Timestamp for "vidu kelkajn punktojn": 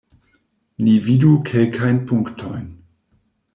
1.09-2.67